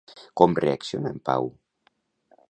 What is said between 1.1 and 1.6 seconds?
en Pau?